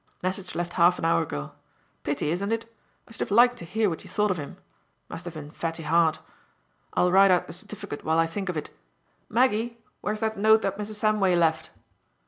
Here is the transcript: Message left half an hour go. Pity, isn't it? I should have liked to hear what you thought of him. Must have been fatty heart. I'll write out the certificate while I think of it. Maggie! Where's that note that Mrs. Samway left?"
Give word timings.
Message 0.23 0.55
left 0.55 0.73
half 0.73 0.97
an 0.97 1.05
hour 1.05 1.25
go. 1.27 1.51
Pity, 2.01 2.31
isn't 2.31 2.51
it? 2.51 2.65
I 3.07 3.11
should 3.11 3.19
have 3.19 3.29
liked 3.29 3.57
to 3.57 3.65
hear 3.65 3.87
what 3.87 4.03
you 4.03 4.09
thought 4.09 4.31
of 4.31 4.37
him. 4.39 4.57
Must 5.09 5.25
have 5.25 5.35
been 5.35 5.51
fatty 5.51 5.83
heart. 5.83 6.17
I'll 6.95 7.11
write 7.11 7.29
out 7.29 7.45
the 7.45 7.53
certificate 7.53 8.03
while 8.03 8.17
I 8.17 8.25
think 8.25 8.49
of 8.49 8.57
it. 8.57 8.71
Maggie! 9.29 9.77
Where's 10.01 10.21
that 10.21 10.39
note 10.39 10.63
that 10.63 10.79
Mrs. 10.79 10.95
Samway 10.95 11.37
left?" 11.37 11.69